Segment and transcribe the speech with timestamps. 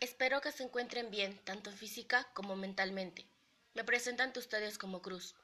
[0.00, 3.28] Espero que se encuentren bien, tanto física como mentalmente.
[3.74, 5.34] Me presento ante ustedes como Cruz.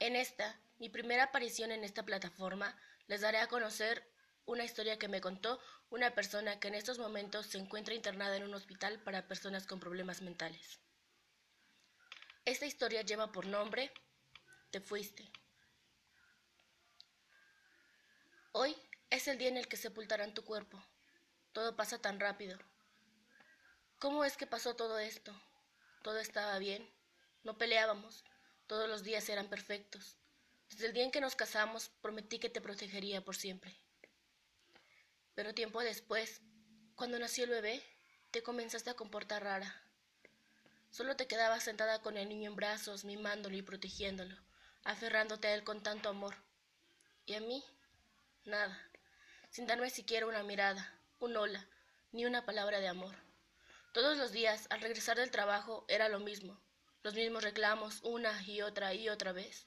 [0.00, 2.76] En esta, mi primera aparición en esta plataforma,
[3.06, 4.04] les daré a conocer
[4.44, 8.42] una historia que me contó una persona que en estos momentos se encuentra internada en
[8.42, 10.80] un hospital para personas con problemas mentales.
[12.44, 13.92] Esta historia lleva por nombre
[14.72, 15.30] Te fuiste.
[18.50, 18.76] Hoy
[19.10, 20.84] es el día en el que sepultarán tu cuerpo.
[21.52, 22.58] Todo pasa tan rápido.
[23.98, 25.32] ¿Cómo es que pasó todo esto?
[26.02, 26.86] Todo estaba bien,
[27.44, 28.24] no peleábamos,
[28.66, 30.18] todos los días eran perfectos.
[30.68, 33.74] Desde el día en que nos casamos prometí que te protegería por siempre.
[35.34, 36.42] Pero tiempo después,
[36.94, 37.82] cuando nació el bebé,
[38.32, 39.82] te comenzaste a comportar rara.
[40.90, 44.36] Solo te quedabas sentada con el niño en brazos, mimándolo y protegiéndolo,
[44.84, 46.34] aferrándote a él con tanto amor.
[47.24, 47.64] Y a mí,
[48.44, 48.78] nada,
[49.48, 51.66] sin darme siquiera una mirada, un hola,
[52.12, 53.25] ni una palabra de amor.
[53.96, 56.60] Todos los días, al regresar del trabajo, era lo mismo,
[57.02, 59.66] los mismos reclamos una y otra y otra vez.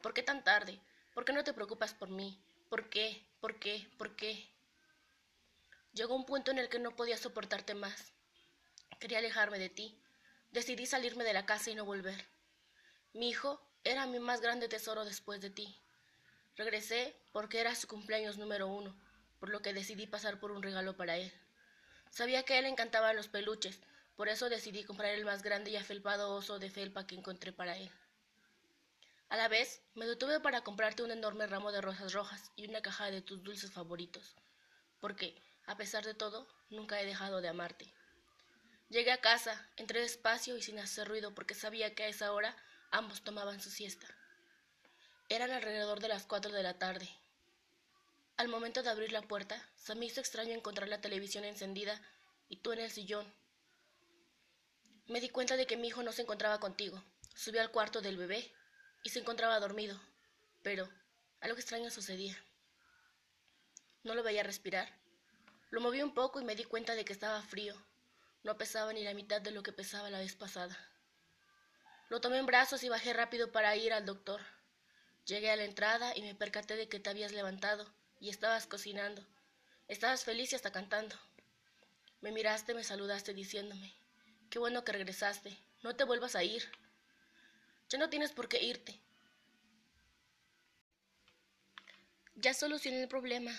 [0.00, 0.80] ¿Por qué tan tarde?
[1.14, 2.40] ¿Por qué no te preocupas por mí?
[2.68, 3.26] ¿Por qué?
[3.40, 3.90] ¿Por qué?
[3.98, 4.48] ¿Por qué?
[5.94, 8.12] Llegó un punto en el que no podía soportarte más.
[9.00, 10.00] Quería alejarme de ti.
[10.52, 12.24] Decidí salirme de la casa y no volver.
[13.14, 15.82] Mi hijo era mi más grande tesoro después de ti.
[16.54, 18.96] Regresé porque era su cumpleaños número uno,
[19.40, 21.32] por lo que decidí pasar por un regalo para él.
[22.10, 23.80] Sabía que él le encantaban los peluches,
[24.16, 27.76] por eso decidí comprar el más grande y afelpado oso de felpa que encontré para
[27.76, 27.90] él.
[29.28, 32.80] A la vez, me detuve para comprarte un enorme ramo de rosas rojas y una
[32.80, 34.36] caja de tus dulces favoritos,
[35.00, 37.92] porque, a pesar de todo, nunca he dejado de amarte.
[38.88, 42.56] Llegué a casa, entré despacio y sin hacer ruido porque sabía que a esa hora
[42.92, 44.06] ambos tomaban su siesta.
[45.28, 47.08] Eran alrededor de las cuatro de la tarde,
[48.36, 52.00] al momento de abrir la puerta, se me hizo extraño encontrar la televisión encendida
[52.48, 53.32] y tú en el sillón.
[55.06, 57.02] Me di cuenta de que mi hijo no se encontraba contigo.
[57.34, 58.52] Subí al cuarto del bebé
[59.04, 59.98] y se encontraba dormido,
[60.62, 60.88] pero
[61.40, 62.36] algo extraño sucedía.
[64.02, 64.88] No lo veía respirar.
[65.70, 67.74] Lo moví un poco y me di cuenta de que estaba frío.
[68.42, 70.76] No pesaba ni la mitad de lo que pesaba la vez pasada.
[72.08, 74.42] Lo tomé en brazos y bajé rápido para ir al doctor.
[75.24, 79.24] Llegué a la entrada y me percaté de que te habías levantado y estabas cocinando.
[79.88, 81.16] Estabas feliz y hasta cantando.
[82.20, 83.94] Me miraste, me saludaste diciéndome,
[84.50, 86.70] qué bueno que regresaste, no te vuelvas a ir.
[87.88, 88.98] Ya no tienes por qué irte.
[92.34, 93.52] Ya solucioné el problema.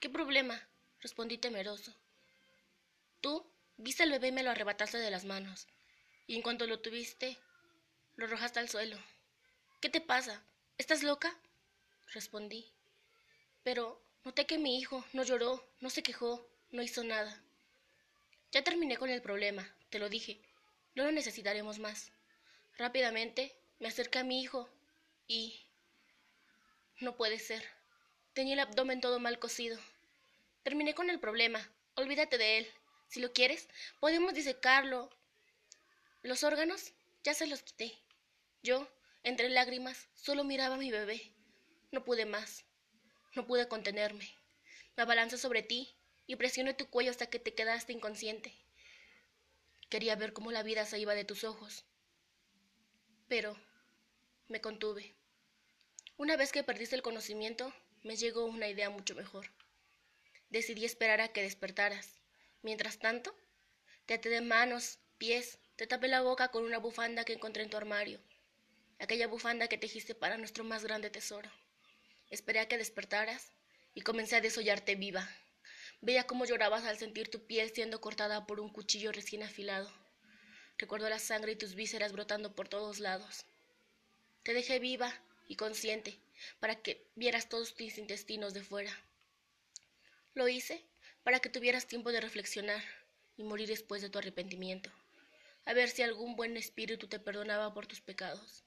[0.00, 0.60] ¿Qué problema?
[1.00, 1.94] Respondí temeroso.
[3.20, 5.66] Tú viste al bebé y me lo arrebataste de las manos,
[6.26, 7.38] y en cuanto lo tuviste,
[8.16, 8.98] lo arrojaste al suelo.
[9.80, 10.42] ¿Qué te pasa?
[10.78, 11.34] ¿Estás loca?
[12.12, 12.72] Respondí.
[13.62, 17.42] Pero noté que mi hijo no lloró, no se quejó, no hizo nada.
[18.52, 20.40] Ya terminé con el problema, te lo dije.
[20.94, 22.10] No lo necesitaremos más.
[22.76, 24.68] Rápidamente me acerqué a mi hijo
[25.26, 25.60] y...
[26.98, 27.64] No puede ser.
[28.34, 29.78] Tenía el abdomen todo mal cocido.
[30.62, 31.66] Terminé con el problema.
[31.94, 32.68] Olvídate de él.
[33.08, 33.68] Si lo quieres,
[34.00, 35.10] podemos disecarlo.
[36.22, 36.92] Los órganos
[37.24, 37.98] ya se los quité.
[38.62, 38.88] Yo,
[39.22, 41.32] entre lágrimas, solo miraba a mi bebé.
[41.90, 42.64] No pude más.
[43.34, 44.28] No pude contenerme.
[44.96, 45.96] Me abalanzé sobre ti
[46.26, 48.54] y presioné tu cuello hasta que te quedaste inconsciente.
[49.88, 51.84] Quería ver cómo la vida se iba de tus ojos.
[53.28, 53.56] Pero
[54.48, 55.14] me contuve.
[56.16, 59.50] Una vez que perdiste el conocimiento, me llegó una idea mucho mejor.
[60.48, 62.20] Decidí esperar a que despertaras.
[62.62, 63.34] Mientras tanto,
[64.06, 67.70] te até de manos, pies, te tapé la boca con una bufanda que encontré en
[67.70, 68.20] tu armario,
[68.98, 71.50] aquella bufanda que tejiste para nuestro más grande tesoro.
[72.30, 73.52] Esperé a que despertaras
[73.94, 75.28] y comencé a desollarte viva.
[76.00, 79.92] Veía cómo llorabas al sentir tu piel siendo cortada por un cuchillo recién afilado.
[80.78, 83.44] Recuerdo la sangre y tus vísceras brotando por todos lados.
[84.44, 85.12] Te dejé viva
[85.48, 86.18] y consciente
[86.60, 88.96] para que vieras todos tus intestinos de fuera.
[90.34, 90.82] Lo hice
[91.22, 92.82] para que tuvieras tiempo de reflexionar
[93.36, 94.90] y morir después de tu arrepentimiento,
[95.64, 98.64] a ver si algún buen espíritu te perdonaba por tus pecados.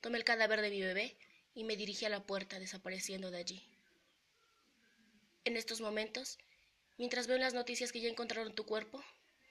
[0.00, 1.16] Tomé el cadáver de mi bebé
[1.54, 3.62] y me dirigí a la puerta, desapareciendo de allí.
[5.44, 6.38] En estos momentos,
[6.98, 9.02] mientras veo las noticias que ya encontraron tu cuerpo,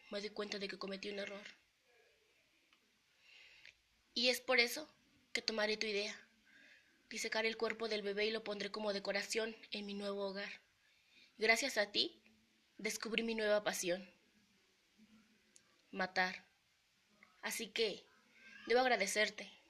[0.10, 1.44] me doy cuenta de que cometí un error.
[4.14, 4.88] Y es por eso
[5.34, 6.20] que tomaré tu idea.
[7.10, 10.62] Disecaré el cuerpo del bebé y lo pondré como decoración en mi nuevo hogar.
[11.38, 12.22] Gracias a ti,
[12.78, 14.10] descubrí mi nueva pasión.
[15.92, 16.46] Matar.
[17.42, 18.06] Así que,
[18.68, 19.61] debo agradecerte.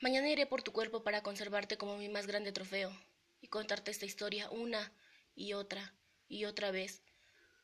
[0.00, 2.90] Mañana iré por tu cuerpo para conservarte como mi más grande trofeo
[3.42, 4.92] y contarte esta historia una
[5.34, 5.94] y otra
[6.26, 7.02] y otra vez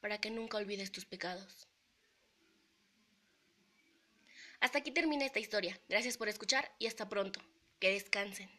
[0.03, 1.67] para que nunca olvides tus pecados.
[4.61, 5.81] Hasta aquí termina esta historia.
[5.89, 7.41] Gracias por escuchar y hasta pronto.
[7.81, 8.51] Que descansen.